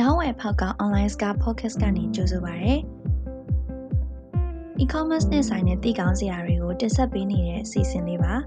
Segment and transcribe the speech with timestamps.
[0.00, 2.74] ရောင်းဝယ်ဖောက်က online စကား podcast ကနေကြိုဆိုပါရစေ။
[4.82, 8.34] e-commerce နဲ့ဆိုင်တဲ့တည်ကောင်းစရာတွေကိုတင်ဆက်ပေးနေတဲ့အစီအစဉ်လေးပါ။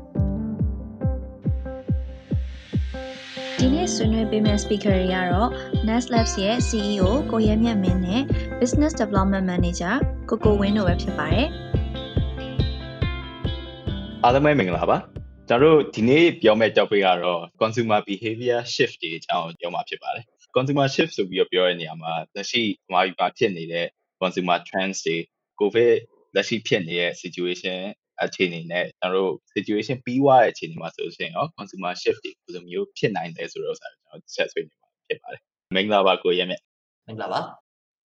[3.57, 5.49] ဒီနေ့ဆွေးနွေးပေးမယ့် speaker တွေကတော့
[5.87, 8.21] Nest Labs ရဲ့ CEO ကိုရဲမြတ်မင်းနဲ့
[8.59, 9.95] Business Development Manager
[10.29, 11.47] ကိုကိုဝင်းတို့ပဲဖြစ်ပါတယ်။
[14.23, 14.97] အားလုံးပဲမင်္ဂလာပါ။
[15.49, 20.25] ကျွန်တော်တို့ဒီနေ့ပြောမယ့် topic ကတော့ consumer behavior shift တွေအကြောင်းပြောမှာဖြစ်ပါတယ်
[20.55, 22.61] consumer shift ဆိုပြီးတော့ပြောတဲ့နေရာမှာလက်ရှိ
[22.91, 23.87] မြန်မာပြည်မှာဖြစ်နေတဲ့
[24.21, 25.17] consumer trends တွေ
[25.59, 25.97] covid
[26.35, 27.79] လက်ရှိဖြစ်နေတဲ့ situation
[28.23, 35.41] အခြေအနေနဲ့ကျွန်တော်တို့ situation ပြီးသွားတဲ့အခြေအနေမှာဆိုရင်ရော consumer shift တွေဘယ်လိုမျိုးဖြစ်နိုင်လဲဆိုတော့ကျွန်တော်ဆက်ဆွေးနွေးမှာဖြစ်ပါတယ်
[35.75, 36.61] မင်္ဂလာပါကိုရဲမြတ်
[37.07, 37.41] မင်္ဂလာပါ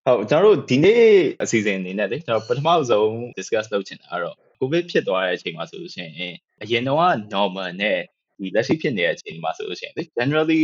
[0.06, 1.02] ဟုတ်ကျွန်တော်တို့ဒီနေ့
[1.42, 7.98] အစီအစဉ်အနေနဲ့လေကျွန်တော်ပထမဆုံး discuss လုပ်ချင်တာကတော့ covid ဖြစ်သွားတဲ့အချိန်မှာဆိုလို့ရှိရင်အရင်တော့ normal နဲ့
[8.38, 10.62] ဒီလက်ရှိဖြစ်နေတဲ့အချိန်မှာဆိုလို့ရှိရင်လေ generally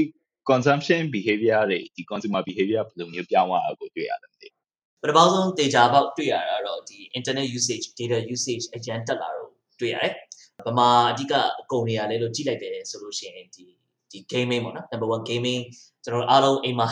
[0.51, 4.49] consumption behavior တွေဒီ consumer behavior ဘယ်လိုမျိုးပြောင်းသွားတာကိုတွေ့ရလဲမသိ
[5.03, 10.13] ပထမဆုံး data ပေါက်တွေ့ရတာတော့ဒီ internet usage data usage အကျန်းတက်လာတော့တွေ့ရတယ်။
[10.67, 13.65] ဗမာအဓိကအကုန်နေရလဲလို့ကြည့်လိုက်တယ်ဆိုလို့ရှိရင်ဒီ
[14.11, 15.63] ဒီ gaming ပေါ့နော် number 1 gaming
[16.05, 16.89] ကျွန်တော်အားလုံးအိမ်မှာ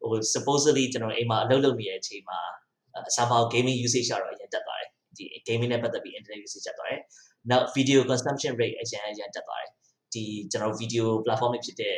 [0.00, 2.38] ဟို supposedly ကျွန်တော်အိမ်မှာအလုပ်လုပ်နေတဲ့အချိန်မှာ
[3.16, 7.00] somehow gaming usage ကတော့အရင်တက်သွားတယ်။ဒီ gaming နဲ့ပတ်သက်ပြီး internet usage တက်သွားတယ်။
[7.50, 9.70] now video consumption rate အရင်အရင်တက်သွားတယ်။
[10.14, 11.96] ဒီကျွန်တော် video platform ဖြစ်တဲ့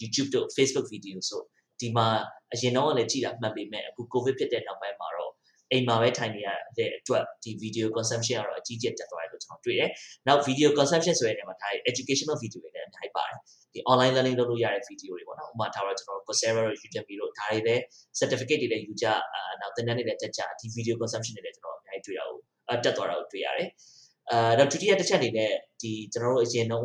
[0.00, 1.42] YouTube တို့ Facebook video ဆို
[1.80, 2.06] ဒီမှာ
[2.52, 5.32] အရင်တော့လည်းကြည့်တာမှတ်ပေမဲ့အခု COVID ဖြစ်တဲ့နောက်ပိုင်းမှာတော့
[5.70, 9.90] အိမ်မှာပဲထိုင်နေရတဲ့အတွက်ဒီ video consumption ကတော့အကြီးကျယ်တက်သွားတယ်လို့ကျွန်တော်တွေ့တယ်။
[10.26, 13.38] နောက် video consumption ဆိုတဲ့နေရာမှာဒါ educational video တွေလည်းအများကြီးပါတယ်။
[13.72, 17.82] ဒီ online learning လုပ်လို့ရတဲ့ video တွေပေါ့နော်။ဥပမာထားတော့ကျွန်တော် Coursera တို့ Udemy တို့ဒါတွေလည်း
[18.18, 23.68] certificate တွေလည်းယူကြအာနောက်သင်တန်းတွေလည်းတက်ကြဒီ video consumption တွေလည်းကျွန်တော်အများကြီးတွေ့ရအောင်တက်သွားတာကိုတွေ့ရတယ်။
[24.30, 26.84] အဲတော့ဒုတိယတစ်ချက်အနေနဲ့ဒီကျွန်တော်တို့အရင်တော့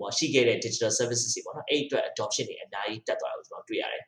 [0.00, 4.04] ဟိုရှိခဲ့တဲ့ digital services တွေပေါ့နော်အဲ့အတွက် adoption တွေအများကြီးတက်သွားတာကိုကျွန်တော်တွေ့ရတယ်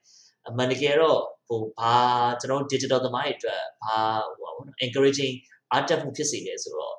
[0.48, 1.94] အမှန်တကယ်တော့ဟိုဘာ
[2.40, 5.34] ကျွန်တော် digital သမားတွေအတွက်ဘာဟိုပေါ့နော် encouraging
[5.72, 6.96] အားတက်မှုဖြစ်စေတယ်ဆိုတော့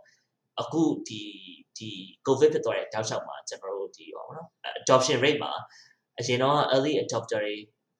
[0.61, 1.21] အခုဒီ
[1.77, 1.91] ဒီ
[2.27, 4.49] covid ဖြစ်သွားတဲ့တောက်လျှောက်မှာကျွန်တော်တို့ဒီဟောပေါ့နော်
[4.81, 5.51] adoption rate မှာ
[6.19, 7.55] အရင်တော့ early adopter တွေ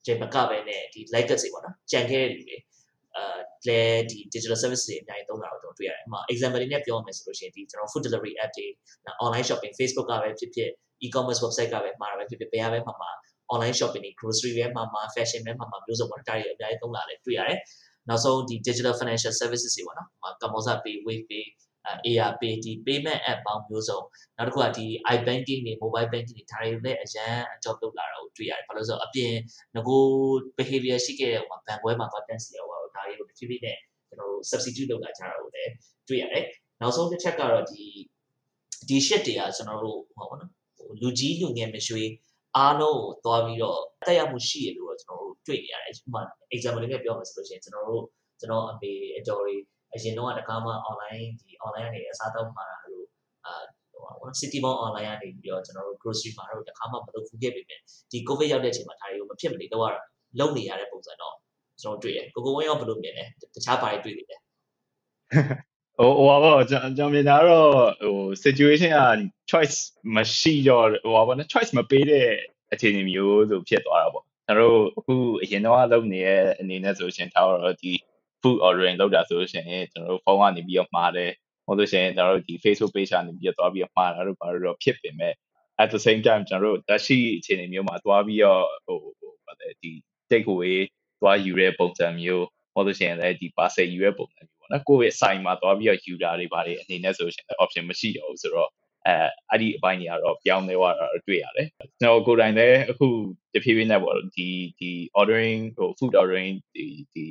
[0.05, 2.57] ဂျေမကပဲနဲ့ဒီ legacy ပေါ့နော်ကြံခဲ့တဲ့လူတွေ
[3.15, 3.79] အာလဲ
[4.09, 8.67] ဒီ digital service တွေအများကြီးသုံးတာတော့ကျွန်တော်တွေ့ရတယ်။ဥပမာ example လေးနဲ့ပြောမယ်ဆိုလို့ရှိရင်ဒီကျွန်တော် food delivery app တွေ
[9.23, 10.69] online shopping Facebook ကပဲဖြစ်ဖြစ်
[11.05, 13.11] e-commerce website ကပဲမှာတာပဲဖြစ်ဖြစ်ဘယ်ဟာပဲမှာမှာ
[13.53, 17.59] online shopping တွေ grocery ပဲမှာမှာ fashion ပဲမှာမှာမျိုးစုံပေါ့ဒါတွေအများကြီးသုံးလာတယ်တွေ့ရတယ်။
[18.09, 20.09] နောက်ဆုံးဒီ digital financial services တွေပေါ့နော်။
[20.41, 21.45] ကမ္ဘောဇ pay, wave pay,
[22.05, 23.99] ARP ဒီ payment app ပေါင်းမျိုးစုံ
[24.37, 29.33] နောက်တစ်ခုကဒီ i-banking တွေ mobile banking တွေဒါတွေလည်းအရန် adopt လုပ်လာတာကိုတွေ့ရတယ်။ဘာလို့လဲဆိုတော့အပြင်
[29.75, 30.03] ငကို
[30.57, 35.71] behavior ရှိခဲ့တဲ့ဟိုမှာဘဏ်ခွဲမှာသွားတန်းစီရဟို ဒါတွေကိုတစ်ဖြည်းဖြည်းနဲ့ကျွန်တော်တို့ substitute လုပ်လာကြတာကိုလည်း
[36.07, 36.45] တွေ့ရတယ်။
[36.81, 37.83] နောက်ဆုံးတစ်ချက်ကတော့ဒီ
[38.87, 40.51] ဒီ shit တွေကကျွန်တော်တို့ဟောပါနော်
[41.01, 42.03] လူကြီးလူငယ်မရွှေ
[42.57, 46.21] အားလုံးကိုသွားပြီးတော့တက်ရောက်မှုရှိရလို့တော့ကျွန်တော်တို့တွေ့နေရတယ်။ဥပမာ
[46.55, 48.03] example လေးနဲ့ပြောမယ်ဆိုလို့ရှိရင်ကျွန်တော်တို့
[48.39, 49.53] ကျွန်တော်အမေအတော်တွေ
[49.93, 53.05] အရင်တော့တကားမှ online ဒီ online ကနေအစားတောက်မှာလို့
[53.45, 53.53] အာ
[53.91, 57.79] ဟိုပါ city mall online ကနေပြီးတော့ကျွန်တော်တို့ grocery မှာတော့တခါမှမလုပ်ဘူးခဲ့ပေမဲ့
[58.11, 59.93] ဒီ covid ရောက်တဲ့အချိန်မှာဒါတွေကိုမဖြစ်မနေတော့ရ
[60.39, 61.35] လုံနေရတဲ့ပုံစံတော့
[61.81, 63.25] ကျွန်တော်တွေ့တယ်ကိုကိုဝင်းရောဘယ်လိုမြင်လဲ
[63.55, 64.37] တခြားဘာတွေတွေ့နေလဲ
[65.97, 67.71] ဟိုဟိုပါကျွန်တော်မြင်တာတော့
[68.03, 69.01] ဟို situation က
[69.51, 69.77] choice
[70.15, 72.27] မရှိတော့ဟိုပါနော် choice မပေးတဲ့
[72.73, 77.91] အခြေအနေမျိုးဆိုဖြစ်သွားတာပေါ့ကျွန်တော်တို့အခုအရင်တော့လုပ်နေတဲ့အနေနဲ့ဆိုရှင်ထားတော့ဒီ
[78.41, 81.31] food ordering လုပ်တာဆိုလို့ရှိရင်ကျွန်တော်တို့ဖုန်းကနေပြီးတော့မှားတယ်
[81.65, 85.33] ဟိုလို့ရှိရင်ကျွန်တော်တို့ဒီ Facebook page ကနေပြီးတော့သွားပြီးတော့မှားတာတို့ဘာလို့တော့ဖြစ်ပင်မဲ့
[85.81, 89.91] at the same time ကျွန်တော်တို့တက်ရှိအခြေအနေမျိုးမှာသွားပြီးတော့ဟိုဟိုပါတယ်ဒီ
[90.29, 90.77] take away
[91.21, 98.69] သွားယူတဲ့ပုံစံမျိုးဟောလို့ရှိရင်လည်းဒီ parcel ယူတဲ့ပုံစံမျိုးပေါ့နော်ကိုယ့်ရဲ့ site မှာသွားပြီးတော့ယူတာတွေပါတယ်အနေနဲ့ဆိုရှင် option မရှိတော့ဘူးဆိုတော့
[99.07, 99.15] အဲ
[99.49, 101.67] အဲ့ဒီအပိုင်းတွေကတော့ပြောင်းလဲသွားတာတွေ့ရတယ်
[101.99, 103.07] ကျွန်တော်ကိုယ်တိုင်လည်းအခု
[103.53, 104.47] တဖြည်းဖြည်းနဲ့ပေါ့ဒီ
[104.79, 107.25] ဒီ ordering ဟို food ordering ဒီဒီ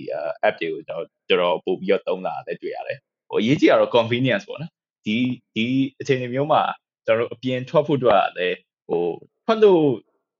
[0.46, 2.98] app တွေကိုကျွန်တော်တော်တော်ပို့ပြီးတော့သုံးလာတယ်တွေ့ရတယ်
[3.28, 4.72] ဟိုအရေးကြီးတာတော့ convenience ပေါ့နော်
[5.06, 5.16] ဒီ
[5.54, 5.66] ဒီ
[6.00, 6.62] အခြေအနေမျိုးမှာ
[7.06, 8.56] ကျွန်တော်တို့အပြင်ထွက်ဖို့အတွက်လည်း
[8.88, 9.04] ဟို
[9.46, 9.84] ထွက်လို့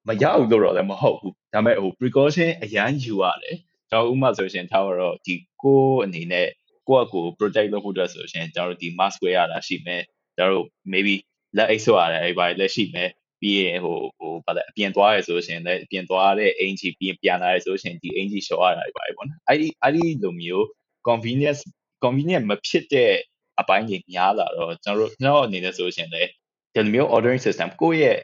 [0.09, 3.57] မရဘူးလို့တော့လည်းမဟုတ်ဘူး ဒါပေမဲ့ဟို precaution အရန်ယူရတယ်
[3.91, 6.49] ကျွန်တော်ဥပမာဆိုရှင်ထားတော့ဒီကိုအနေနဲ့
[6.89, 10.03] ကိုယ့်အကို protect လုပ်ဖို့အတွက်ဆိုရှင်ကျွန်တော်တို့ဒီ mask ဝယ်ရတာရှိမယ်
[10.37, 11.15] ကျွန်တော်တို့ maybe
[11.57, 13.11] လက်အိတ်ဆွရတယ်အဲ့ဘာလက်ရှိမယ်
[13.41, 20.65] ပြီးရင်ဟိုဟိုဗာလဲအပြင်သွားရဆိုရှင်လည်းအပြင်သွားတဲ့အင်ဂျီပြီးပြန်လာရဆိုရှင်ဒီအင်ဂျီရှော့ရတာပဲပေါ့နော်အဲ့ဒီအဲ့ဒီလိုမျိုး
[21.09, 21.61] convenience
[22.05, 23.13] convenient မဖြစ်တဲ့
[23.61, 26.31] အပိုင်းတွေများလာတော့ကျွန်တော်တို့ကျွန်တော်အနေနဲ့ဆိုရှင်လည်း
[26.75, 28.19] ဒီလိုမျိုး ordering system ကိုယ့်ရဲ့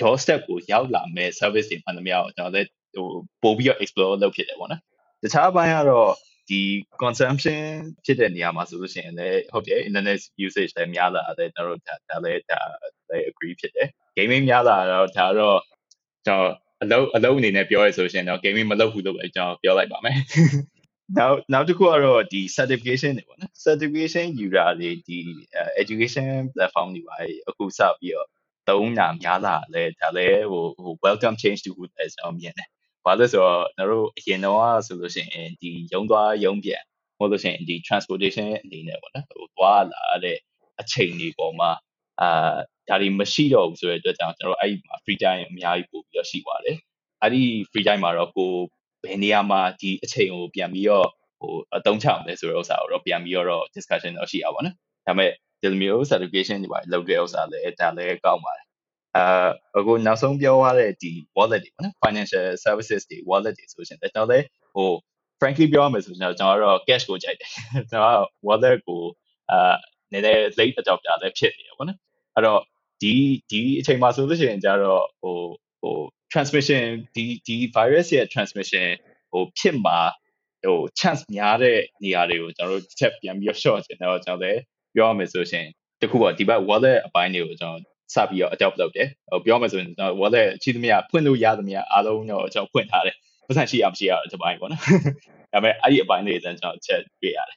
[0.00, 3.06] doorstep ကိုရောက်လာမဲ့ service တွေမှန်သမျှကိုကျွန်တော်လည်းဟို
[3.42, 4.80] ပို့ပြီးတော့ explore လုပ်ဖြစ်တယ်ပေါ့နော်
[5.22, 6.12] တခြားဘက်ကတော့
[6.50, 6.60] ဒီ
[7.02, 7.62] consumption
[8.04, 12.60] ဖြစ်တဲ့နေရာမှာဆိုလို့ရှိရင်လည်းဟုတ်တယ် internet usage လည်းများလာတယ်ကျွန်တော်တို့ဒါလည်းဒါ
[13.10, 15.58] လည်း agree ဖြစ်တယ် gaming များလာတော့ဒါတော့
[16.26, 16.46] ကျွန်တော်
[16.82, 20.18] အလုံးအလုံးအနေနဲ့ပြောရဆိုရှင်တော့ gaming မလုပ်ဘူးလို့ပဲကျွန်တော်ပြောလိုက်ပါမယ်
[21.18, 25.18] နောက်နောက်တစ်ခုကတော့ဒီ certification တွေပေါ့နော် certification ယူတာတွေဒီ
[25.82, 27.16] education platform တွေပါ
[27.48, 28.28] အခုစပြီးတော့
[28.68, 32.68] သုံးတာများလာလဲဒါလဲဟိုဟို welcome change to good အဲကျွန်တော်မြင်တယ်
[33.04, 36.82] ဘာလို့ဆိုတော့ကျွန်တော်တို့အရင်တော့ဆိုလို့ရှိရင်ဒီရုံသွားရုံပြန်
[37.18, 40.38] ဟိုလို့ရှိရင်ဒီ transportation အနေနဲ့ပေါ့နော်ဟိုသွားလာတဲ့
[40.80, 41.70] အချိန်တွေပေါ်မှာ
[42.20, 42.54] အာ
[42.88, 46.76] ဒါတွေမရှိတော့ဘူးဆိုတဲ့အတွက်ကြောင့်ကျွန်တော်အဲ့ဒီမှာ free time အများကြီးပို့ပြီးတော့ရှိပါတယ်
[47.22, 48.52] အဲ့ဒီ free time မှာတော့ကို
[49.02, 51.08] ဘယ်နေရာမှာဒီအချိန်ကိုပြန်ပြီးတော့
[51.40, 54.76] ဟိုအသုံးချအောင်လဲဆိုတဲ့ဥစ္စာကိုတော့ပြန်ပြီးတော့ discussion တော့ရှိအောင်ပါနော်
[55.06, 55.30] ဒါပေမဲ့
[55.62, 58.66] ဒီလိုမျိုး certification တွေပါလုပ်တဲ့ဥစ္စာလည်းဒါလည်းကောင်းပါတယ်
[59.16, 59.48] အာ
[59.78, 64.44] အခုနောက်ဆုံးပြောရတဲ့ဒီ wallet တွေပေါ့နော် financial services တွေ wallet တွေဆိုရှင်ကျွန်တော်လည်း
[64.74, 64.90] ဟို
[65.40, 67.50] frankly ပြောရမယ်ဆိုရင်ကျွန်တော်တော့ cash ကိုကြိုက်တယ်
[67.90, 69.02] ကျွန်တော် wallet ကို
[69.50, 69.74] အာ
[70.12, 71.98] နည်းနည်း late adopter လည်းဖြစ်နေရပါတော့
[72.34, 72.60] အဲ့တော့
[73.02, 73.14] ဒီ
[73.50, 75.36] ဒီအချိန်မှာဆိုလို့ရှိရင်ကြတော့ဟို
[75.80, 75.96] ဟို
[76.32, 78.88] transmission ဒီဒီ virus ရဲ့ transmission
[79.30, 79.98] ဟိုဖြစ်မှာ
[80.64, 84.60] ဟို chance များတဲ့နေရာတွေကိုကျွန်တော်တို့တစ်ချက်ပြန်ပြီး short ချင်တော့ကျွန်တော်လည်း
[84.96, 85.66] ပြောရမယ်ဆိုရှင်
[86.00, 87.80] တခုပေါ့ဒီဘက် wallet အပိုင်းတွေကိုကျွန်တော်
[88.14, 93.16] စပြီးတော့ adopt လုပ်တယ်ဟိုပြောမယ်ဆိုရင်ကျွန်တော် wallet အချိသမျှဖွင့်လို့ရသမျှအားလုံးတော့ကျွန်တော်ဖွင့်ထားတယ်
[93.48, 94.88] ပတ်စံရှိအောင်ရှိရတော့ဒီပိုင်းပေါ့နော်ဒါ
[95.52, 97.56] ပေမဲ့အဲ့ဒီအပိုင်းလေးကျွန်တော်ချက်တွေ့ရတယ်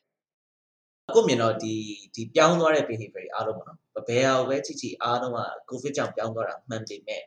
[1.09, 1.74] အခုမြင်တော့ဒီ
[2.15, 5.39] ဒီပြောင်းသွားတဲ့ behavior အားလုံးပေါ့နော်ဘယ်ဟာပဲချီချီအားလုံးက
[5.69, 7.21] covid ကြောင့်ပြောင်းသွားတာမှန်ပေမဲ့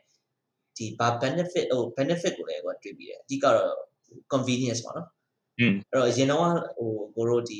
[0.77, 3.73] ဒီဘာ benefit ဟို benefit ကိုလည်းကွာတွေ့ပြီးတယ်အဓိကတော့
[4.33, 5.07] convenience ပေါ့နော်
[5.59, 6.41] อืมအဲ့တော့အရင်တော့
[6.77, 7.59] ဟိုကိုတို့ဒီ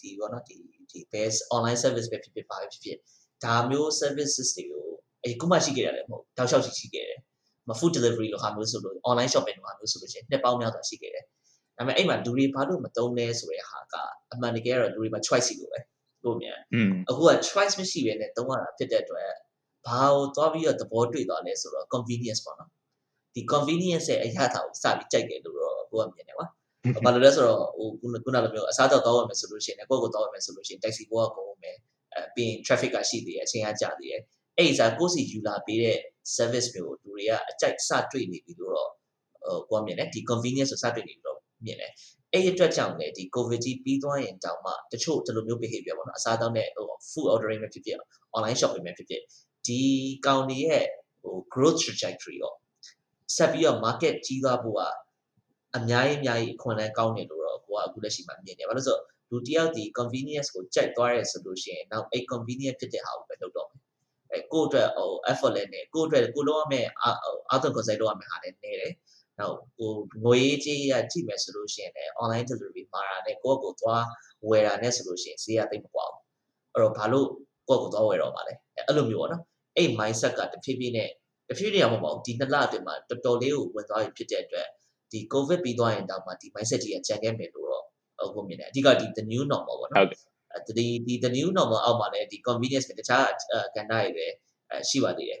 [0.00, 0.56] ဒီပေါ့နော်ဒီ
[0.90, 2.98] ဒီ base online service ပဲဖြစ်ဖြစ်ပါပဲဖြစ်ဖြစ်
[3.44, 4.86] ဒါမျိုး services တွေကို
[5.24, 7.18] အခုမှရှိခဲ့တယ်လည်းမဟုတ်တောက်လျှောက်ရှိရှိခဲ့တယ်
[7.68, 11.24] မ food delivery လို့ဟာမျိုးဆိုလို့ online shopping လို့ဟာမျိုးဆိုလို့ရှိရင်နှစ်ပေါင်းများစွာရှိခဲ့တယ်
[11.76, 13.94] ဒါပေမဲ့အဲ့မှာလူတွေဘာလို့မသုံးလဲဆိုတဲ့ဟာက
[14.32, 15.80] အမှန်တကယ်တော့လူတွေမှာ choice ရှိလို့ပဲ
[16.24, 16.58] လို့မြန်
[17.08, 19.28] အခုက choice မရှိဘဲနဲ့သုံးရတာဖြစ်တဲ့အတွက်
[19.86, 22.70] ဘာကိုသွားပြီးတော့သဘောတွေ့သွားလဲဆိုတော့ convenience ပေါ့နော်
[23.34, 26.46] ဒီ convenience ရဲ့အရာတာကိုစပြီးကြိုက်တယ်လို့တော့ကိုကမြင်တယ်ကွာ
[27.04, 31.76] ဘာလို့လဲဆိုတော့ဟိုခုနကလိုမျိုးအစားတော့တောင်းရမယ်ဆိုလို့ရှိရင်ကိုယ့်ကိုတောင်းရမယ်ဆိုလို့ရှိရင် taxi ဘောကကုန်မယ်
[32.14, 34.22] အဲပြီးရင် traffic ကရှိသေးတယ်အချိန်ကကြာသေးတယ်
[34.56, 35.98] အဲ့ဒီစားကိုယ့်စီယူလာပေးတဲ့
[36.36, 38.90] service မျိုးကိုလူတွေကအကြိုက်စတွေ့နေပြီလို့တော့
[39.46, 41.92] ဟိုကိုကမြင်တယ်ဒီ convenience ဆိုစတွေ့နေပြီလို့မြင်တယ်
[42.32, 47.98] အဲ့ဒီအတွက်ကြောင့်လေဒီ covid ကြီးပြီးသွားရင်တောင်မှတချို့ဒီလိုမျိုး behavior ပေါ့နော်အစားအသောက်နဲ့ဟို food ordering ပဲဖြစ်ဖြစ်
[48.36, 49.22] online shopping ပဲဖြစ်ဖြစ်
[49.66, 49.80] ဒီ
[50.26, 50.84] ကောင်တွေရဲ့
[51.22, 52.52] ဟို growth trajectory ရော
[53.36, 54.82] ဆက်ပြီးတော့ market ကြီးသွားဖို့က
[55.78, 58.96] အများကြီးအများကြီးအခွင့်အလမ်းကောင်းတယ်လို့တော့ကိုကအခုလက်ရှိမှာမြင်တယ်ဘာလို့ဆို
[59.30, 63.80] လူတယောက်ဒီ convenience ကိုကြိုက်သွားရဲဆိုလို့ရှိရင်နောက်အဲ့ convenience ဖြစ်တဲ့ဟာကိုပဲလုပ်တော့မယ်
[64.32, 66.86] အဲကိုယ့်အတွက်ဟို effort လည်းနေကိုယ့်အတွက်ကိုလုံးရမယ်
[67.50, 68.92] အာသွန် concept လုပ်ရမယ်ဟာလည်းနေတယ်
[69.38, 69.92] နောက်ဟို
[70.24, 74.04] ငွေကြီးရကြည့်မယ်ဆိုလို့ရှိရင်လည်း online delivery မှာတာနဲ့ကိုယ့်ကိုသွား
[74.48, 76.22] ဝယ်တာနဲ့ဆိုလို့ရှိရင်ဈေးကသိပ်မကွာဘူး
[76.72, 77.28] အဲ့တော့ဘာလို့
[77.68, 78.54] ကိုယ့်ကိုသွားဝယ်တော့မှာလဲ
[78.86, 79.42] အဲ့လိုမျိုးပေါ့နော်
[79.76, 81.08] အဲ့ mindset ကတဖြည်းဖြည်းနဲ့
[81.48, 84.68] တဖြည်းဖြည်းရမှာမဟုတ်ဒီနှစ်လအတွင်းမှာတော်တော်လေးကိုဝင်သွားပြီဖြစ်တဲ့အတွက်
[85.12, 87.84] ဒီ covid ပြီးသွားရင်တော့မှဒီ mindset ကြီးကကြံခဲ့မယ်လို့တော့
[88.34, 90.14] ဟုတ်မြင်တယ်အဓိကဒီ the new normal ပေါ့နော်ဟု
[90.70, 93.24] တ်ဒီဒီ the new normal အောက်မှာလည်းဒီ convenience ပဲတခြား
[93.76, 94.34] ကဏ္ဍတွေလည်း
[94.88, 95.40] ရှိပါသေးတယ်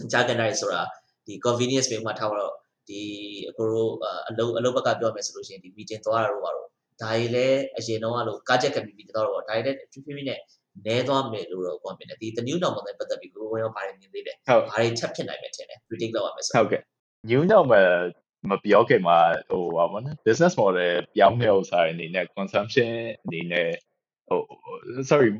[0.00, 0.82] တခြားကဏ္ဍတွေဆိုတာ
[1.26, 2.54] ဒီ convenience ပဲမှထားတော့
[2.88, 3.00] ဒီ
[3.50, 3.92] အကိုတို့
[4.28, 6.68] အလုပ်အလုပ်ဘက်ကပြောမယ်ဆိုလို့ရှိရင်ဒီ meeting သွားတာတော့ပါတော့
[7.02, 10.40] ဒါကြီးလည်းအရင်တော့လို့ကားချက်က meeting သွားတော့ဒါကြီးလည်းဖြည်းဖြည်းနဲ့
[10.86, 16.80] နဲသွားမယ်လို့တော့ပြောမြင်တယ်ဒီ the new normal နဲ့ပတ်သက်ပြီးကိုယ်ရောဘာတွေမြင်သေးလဲဘာတွေချက်ဖြစ်နိုင်မယ်ထင်တယ် predict လုပ်ရမယ်ဆိုဟုတ်ကဲ့
[17.30, 18.02] new normal
[18.50, 19.18] မပြောခင်မှာ
[19.50, 22.90] ဟိုပါဘောနော် business model ပြောင်းတဲ့ဥစ္စာအနေနဲ့ consumption
[23.24, 23.68] အနေနဲ့
[24.28, 24.40] ဟို
[25.10, 25.30] sorry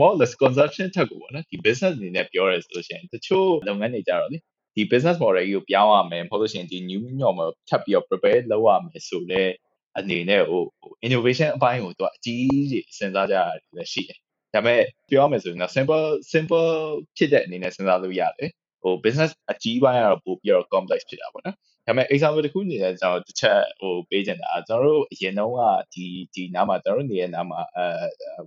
[0.00, 4.38] more less consumption ထက်ကိုပေါ့နော်ဒီ business အနေနဲ့ပြောရဲဆိုလို့ရှိရင်တချို့လုပ်ငန်းတွေကြတော့လေ
[4.76, 9.52] ဒီ business model ကြီးကိုပြောင်းရမယ်မဟုတ်လို့ရှိရင်ဒီ new normal ထပ်ပြီးတော့ prepare လုပ်ရမယ်ဆိုတော့
[9.98, 10.62] အနေနဲ့ဟို
[11.06, 13.42] innovation အပိုင်းကိုသူအကြီးကြီးစဉ်းစားကြရ
[13.76, 14.18] တယ်ရှိတယ်
[14.54, 16.68] ဒါပေမဲ့ပြောရမယ်ဆိုရင်တော့ simple simple
[17.16, 18.50] ဖြစ်တဲ့အနေနဲ့စဉ်းစားလို့ရတယ်
[18.84, 25.60] ဟို business အကြီးပိုင်းကတော့ပို့ပြီးတော့ complex ဖြစ်တာပေါ့နော်ဒါပေမဲ့ example တစ်ခုအနေနဲ့ကျွန်တော်တစ်ချက်ဟိုပေးချင်တာကျွန်တော်တို့အရင်တုန်းက
[25.94, 27.84] ဒီဒီနားမှာကျွန်တော်တို့နေရာနားမှာအဲ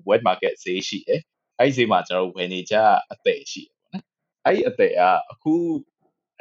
[0.10, 1.22] web market ဈေးရှိတယ်
[1.60, 2.76] အဲ့ဒီဈေးမှာကျွန်တော်တို့ဝယ်နေကြ
[3.12, 4.04] အသေးရှိတယ်ပေါ့နော်
[4.46, 5.02] အဲ့ဒီအသေးက
[5.32, 5.54] အခု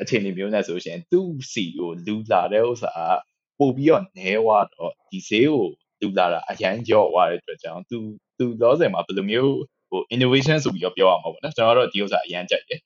[0.01, 2.95] အခြေအနေမျိုးနဲ့ဆိုရှင်သူ့စီကိုလူလာတဲ့ဥစ္စာ
[3.59, 5.67] ပို့ပြီးတော့နဲသွားတော့ဒီဈေးကို
[6.01, 7.97] လူလာတာအရန်ကြော့သွားတဲ့အတွက်ကြောင့်သူ
[8.39, 9.55] သူလောဆယ်မှာဘယ်လိုမျိုး
[9.91, 12.83] ဟို innovation ဆိုပြီးတော့ပြောရမှာပေါ့နော်ကျွန်တော်တို့ဒီဥစ္စာအရန်ကြိုက်တယ်ဟ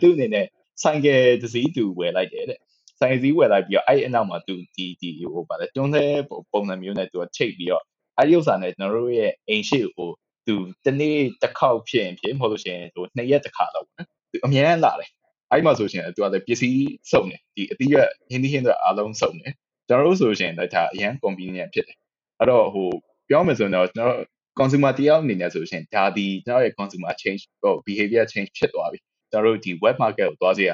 [0.00, 0.46] သူ့အနေနဲ့
[0.82, 2.60] ဆိုင်ကယ်တစ်စီးသူဝယ်လိုက်တယ်တဲ့
[3.00, 6.12] ဆိုင်စည်းဝယ်လိုက်ပြီးတော့အဲ့အနောက်မှာသူဒီဒီဟိုဗါလဲတွန်းတဲ့
[6.52, 7.84] ပုံစံမျိုးနဲ့သူကချိတ်ပြီးတော့
[8.18, 10.10] အဲ့ဒီဥစ္စာနဲ့ကျွန်တော်တို့ရဲ့အိမ်ရှိကို
[10.46, 10.54] သူ
[10.84, 15.10] တနေ့တစ်ခေါက်ဖြစ်ရင်ဖြစ်မဟုတ်လို့ရှိရင်ဟိုနှစ်ရက်တစ်ခါလောက်ပေါ့နော်သူအများကြီးလာတယ်
[15.50, 17.94] အဲ့မှာဆိုရှင်သူကလည်းပစ္စည်းစုံတယ်ဒီအတိရ
[18.28, 19.52] ဟင်းသီးဟင်းတွေအားလုံးစုံတယ်
[19.88, 21.98] ကျွန်တော်တို့ဆိုရှင်လည်းဒါအရန် convenient ဖြစ်တယ်
[22.38, 22.88] အဲ့တော့ဟို
[23.28, 24.18] ပြောမယ်ဆိုရင်တော့ကျွန်တော်
[24.58, 28.98] consumer တယောက်အနေနဲ့ဆိုရှင်ဒါဒီကျွန်တော်ရဲ့ consumer change ဟို behavior change ဖြစ်သွားပြီ
[29.36, 30.70] ကျွန်တော်တို့ဒီ web market ကိုသွားစီရ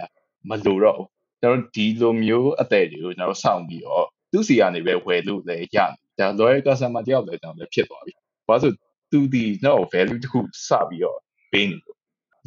[0.48, 1.08] မလိုတော့ဘူး
[1.40, 8.12] ကျွန်တော်ဒီလိုမျိုးအသက်တွေကိုကျွန်တော်စောင့်ပြီးတော့သူ့စီကနေပဲဝယ်လို့လည်းရတယ်ဒါ loyal customer တယောက်လည်းကျွန်တော်လည်းဖြစ်သွားပြီ
[8.48, 8.74] ဘာလို့
[9.10, 11.18] သူဒီတော့ value တစ်ခုစပြီးတော့
[11.52, 11.96] ပေးနေလို့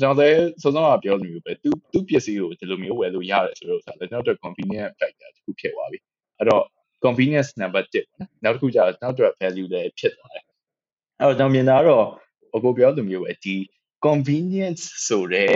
[0.01, 6.00] ကျွန်တော်လည်းစောစောကပြောလိုမျိုးပဲသူသူပစ္စည်းကိုဒီလိုမျိုးဝယ်လို့ရတယ်ဆိုတော့ဆိုတော့ကျွန်တော်တို့ convenient factor တစ်ခုဖြစ်သွားပြီ
[6.38, 6.63] အဲ့တော့
[7.05, 10.43] convenience number 1ပေါ့နော်နောက်တစ်ခုကျတော့နောက်တော့ value လည်းဖြစ်သွားတယ်
[11.19, 12.05] အဲ့တော့ကျွန်တော်မြင်တာကတော့
[12.55, 13.55] အကိုပြောလိုမျိုးပဲဒီ
[14.05, 15.55] convenience ဆိုတဲ့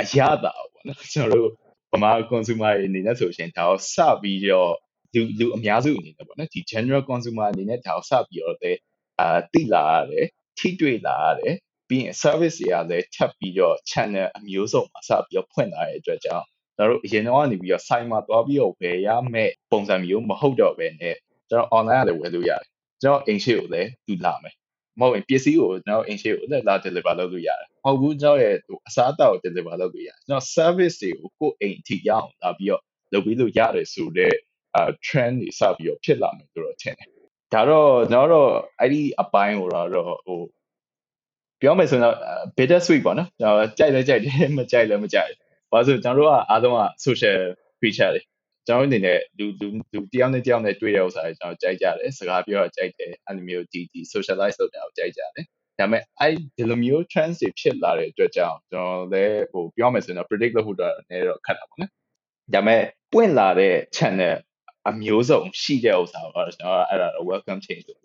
[0.00, 1.50] အရသာပေါ့နော်ကျွန်တော်တို့
[1.92, 4.72] ဗမာ consumer တွေအနေနဲ့ဆိုရှင်ဒါကိုစပြီးတော့
[5.14, 8.78] လူလူအများစုအနေနဲ့ပေါ့နော်ဒီ general consumer အနေနဲ့ဒါကိုစပြီးတော့လည်း
[9.20, 10.26] အာတိလာရတယ်
[10.58, 11.54] ထိတွေ့လာရတယ်
[11.88, 16.46] ပြီးရင် service တွေကလည်းထပ်ပြီးတော့ channel အမျိုးစုံမှာစပြီးတော့ဖွင့်လာတဲ့အတွက်ကြောင့်
[16.76, 21.16] ကျွန်တော်တို့အရင်တော့ကနေပြီးတော့ site မှာသွားပြီးတော့ဝယ်ရမယ့်ပုံစံမျိုးမဟုတ်တော့ဘဲနဲ့
[21.48, 22.68] ကျွန်တော် online ကလည်းဝယ်လို့ရတယ်
[23.02, 24.54] ကျွန်တော်အိမ်ရှိကိုလည်းသူလာမယ်
[25.00, 32.82] မဟုတ်ရင်ပစ္စည်းကိုကျွန်တော်အိမ်ရှိကိုလည်းလာ deliver လုပ်လို့ရတယ်မဟုတ်ဘူးကျွန်တော်ရဲ့ဟိုအစားအသောက်ကို deliver လုပ်လို့ရတယ်ကျွန်တော် service တွေကိုကိုယ့်အိမ်အထိရအောင်လာပြီးတော့
[33.12, 34.36] လုပ်ပြီးလို့ရတယ်ဆိုတော့
[34.76, 37.10] အာ trend တွေစပြီးတော့ဖြစ်လာမယ်ဆိုတော့ထင်တယ်
[37.52, 38.48] ဒါတော့ကျွန်တော်တို့
[38.80, 39.88] အဲ့ဒီအပိုင်းကိုတော့
[40.26, 40.40] ဟို
[41.60, 42.16] ပြောမယ်ဆိုတော့
[42.56, 47.38] bitter sweet ပေါ့နော်ကျွန်တော်ကြိုက်လဲကြိုက်တယ်မကြိုက်လဲမကြိုက်ဘူးဘာလို့ဆိုကျွန်တော်တို့ကအားလုံးက social
[47.78, 48.22] creature တွေ
[48.68, 55.46] ကျွန်တော်အနေနဲ့လူလူလူတယောက်နဲ့တယောက်နဲ့တွေ့တဲ့ဥစ္စာတွေကျွန်တော်ကြိုက်ကြတယ်စကားပြောတာကြိုက်တယ်အဲ့လိုမျိုးဒီဒီ socialize လုပ်တာကိုကြိုက်ကြတယ်
[55.78, 61.90] ဒါပေမဲ့အဲ့ဒီလိုမျိုး trends တွေဖြစ်လာတဲ့အတွက်ကြောင့်ကျွန်တော်လည်းဟိုပြောမယ်ဆိုရင်တော့ predict လုပ်ဖို့တော့နည်းတော့ခက်တာပေါ့နော်
[62.54, 64.36] ဒါပေမဲ့ပွင့်လာတဲ့ channel
[64.88, 68.00] အမျိုးစုံရှိတဲ့ဥစ္စာကိုတော့ကျွန်တော်အဲ့ဒါ welcome change လို့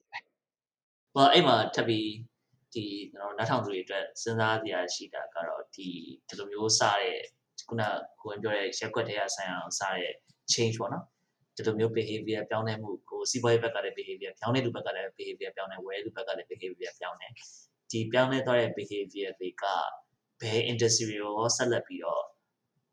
[1.15, 2.09] ဟောအဲ့မှာထပ်ပြီး
[2.73, 5.87] ဒီကျွန်တော်နောက်ထောင်သူတွေအတွက်စဉ်းစားစရာရှိတာကတော့ဒီ
[6.27, 7.17] ဒီလိုမျိုးစတဲ့
[7.69, 7.83] ခုန
[8.21, 10.13] ကိုဝင်ပြောတဲ့ရက်ွက်တွေကဆိုင်အောင်စတဲ့
[10.53, 11.05] change ပေါ့နော်
[11.55, 17.27] ဒီလိုမျိုး behavior ပြောင်းလဲမှုကိုစီးပွားရေးဘက်ကလည်း behavior ပြောင်းလဲလူဘက်ကလည်း behavior ပြောင်းလဲဝယ်လူဘက်ကလည်း behavior ပြောင်းလဲ
[17.91, 19.63] ဒီပြောင်းလဲသွားတဲ့ behavior တွေက
[20.41, 22.23] ဘယ် industry ရောဆက်လက်ပြီးတော့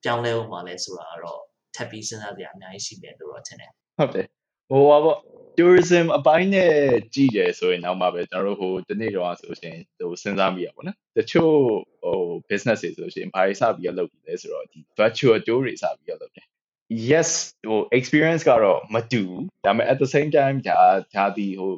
[0.04, 1.40] ပြောင်းလဲဦးမှာလဲဆိုတာကတော့
[1.74, 4.26] ထပ်ပြီးစဉ်းစားစရာအများကြီးရှိတယ်လို့တော့ထင်တယ်ဟုတ်တယ်
[4.70, 5.18] ဟိုပါပေါ့
[5.58, 6.72] tourism အပိုင်းနဲ့
[7.14, 11.54] ကြည့်တယ်ဆိုရင်တော့မှပဲကျွန်တော်တို့ဟိုဒီနေ့တော့ဆိုရှင်ဟိုစဉ်းစားမိရပါဘောနော်တချို့
[12.02, 12.18] ဟို
[12.48, 16.46] business တွေဆိုရှင်ဘာတွေစပြီးတော့လုပ်ပြီးလဲဆိုတော့ဒီ virtual tour တွေစပြီးတော့လုပ်တယ်
[16.90, 17.30] yes
[17.68, 20.80] ဟို experience ကတော့မတူဘူးဒါပေမဲ့ at the same time ဒါ
[21.14, 21.72] ဒါဒီဟို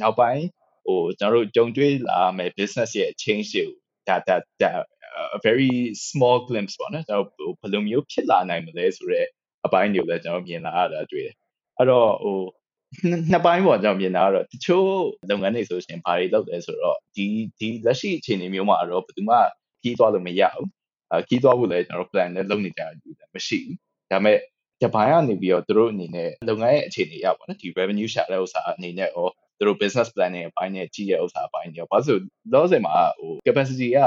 [0.00, 0.44] နောက်ပိုင်း
[0.86, 3.76] ဟိုကျွန်တော်တို့ကြုံတွေ့လာမယ် business ရဲ့ change တွေကို
[4.08, 4.70] ဒါဒါဒါ
[5.36, 5.72] a very
[6.08, 7.26] small glimpse ပေါ့နော်ကျွန်တော်
[7.60, 9.28] ဘယ်လိုမျိုးဖြစ်လာနိုင်မလဲဆိုတော့
[9.66, 11.34] အပိုင်းတွေကိုလည်းကျွန်တော်မြင်လာရတာတွေ့တယ်
[11.78, 12.38] အဲ့တော့ဟို
[13.30, 14.88] နှစ်ပိုင်းပေါ့ကျွန်တော်မြင်တာကတော့တချို့
[15.30, 17.26] လုပ်ငန်းတွေဆိုရှင်ဘာတွေလုပ်လဲဆိုတော့ဒီ
[17.58, 19.36] ဒီလက်ရှိအခြေအနေမျိုးမှာတော့ဘယ်သူမှ
[19.82, 20.68] ကြီးသွားလို့မရဘူး
[21.12, 24.38] အကြီးသွားဖို့လည်းကျွန်တော် plan နဲ့လုပ်နေကြတယ်မရှိဘူး ဒါပေမဲ့
[24.82, 29.26] ဂျပန်ကနေပြီးတော့သူတို့အနေနဲ့လုပ်ငန်းရဲ့အခြေအနေရပါတော့ဒီ revenue share တဲ့ဥစ္စာအနေနဲ့ရော
[29.58, 32.20] သူတို့ business planning အပိုင်းနဲ့ကြီးတဲ့ဥစ္စာအပိုင်းတွေရောဘာလို့
[32.52, 33.98] လောဆယ်မှာဟို capacity က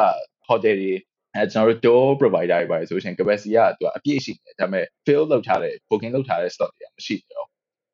[0.48, 0.94] hotel တွေ
[1.36, 7.48] အဲကျွန်တော်တို့ tour provider တွေပါဆိုရှင် capacity ကသူကအပြည့်ရှိတယ်ဒါပေမဲ့ fill လုပ်ထားတဲ့ booking လုပ်ထားတဲ့ slot တွေကမရှိတော့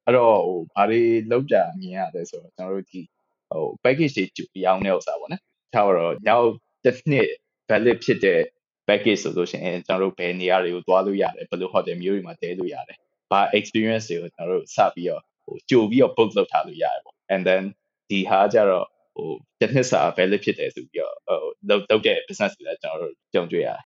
[0.06, 1.02] အဲ့တော့ဟိုဘာတွေ
[1.32, 3.02] လောက်ကြမြင်ရတယ်ဆိုတော့ကျွန်တော်တို့ဒီ
[3.50, 6.50] ဟို package တွေကြည့်ရောင်းတဲ့ဥစ္စာပေါ့နော်ထားတော့နောက်
[6.86, 7.30] တစ်နှစ်
[7.70, 8.42] valid ဖြစ်တဲ့
[8.90, 12.98] package ဆိုလို့ရှိရင်ကျွန်တော်တို့ဘယ်နေရာတွေကိုသွားလို့ရတယ်ဘယ်လို hotel မျိုးတွေမှာတည်လို့ရတယ်
[13.32, 17.64] ဘာ experience တွေကိုကျွန်တော်တို့စပြီးတော့ဟိုကြိုပြီးတော့ book လုပ်ထားလို့ရတယ်ပေါ့ and then
[18.10, 19.30] ဒီဟာကြတော့ဟို
[19.60, 23.82] တစ်နှစ်စာ valid ဖြစ်တယ်ဆိုပြီးတော့ဟိုလုပ်လုပ်တဲ့ business တွေလည်းကျွန်တော်တို့ကြုံတွေ့ရတယ်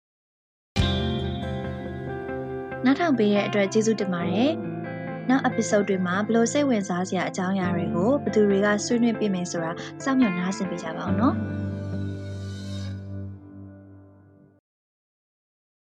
[2.85, 4.52] နောက်ထောင်ပေးတဲ့အတွက်ကျေးဇူးတင်ပါတယ်
[5.30, 9.71] နောက် episode တွေမှာဘယ်လိုစိတ်ဝင်စားစရာအကြောင်းအရာတွေကိုဘယ်သူတွေကဆွေးနွေးပြမယ်ဆိုတာ
[10.04, 11.35] စောင့်မျှော်နားဆင်ပေးကြပါအောင်နော်